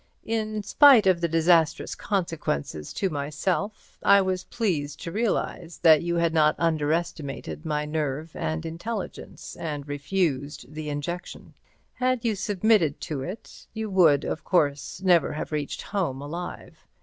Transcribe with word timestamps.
In 0.25 0.63
spite 0.63 1.05
of 1.05 1.21
the 1.21 1.27
disastrous 1.27 1.93
consequences 1.93 2.91
to 2.93 3.11
myself, 3.11 3.99
I 4.01 4.19
was 4.19 4.45
pleased 4.45 4.99
to 5.03 5.11
realize 5.11 5.77
that 5.83 6.01
you 6.01 6.15
had 6.15 6.33
not 6.33 6.55
underestimated 6.57 7.67
my 7.67 7.85
nerve 7.85 8.35
and 8.35 8.65
intelligence, 8.65 9.55
and 9.57 9.87
refused 9.87 10.73
the 10.73 10.89
injection. 10.89 11.53
Had 11.93 12.25
you 12.25 12.33
submitted 12.35 12.99
to 13.01 13.21
it, 13.21 13.67
you 13.75 13.91
would, 13.91 14.23
of 14.25 14.43
course, 14.43 15.03
never 15.03 15.33
have 15.33 15.51
reached 15.51 15.83
home 15.83 16.19
alive. 16.19 16.87